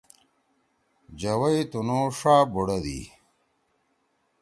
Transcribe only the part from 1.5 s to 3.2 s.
تُنُو ݜا بُوڑدی۔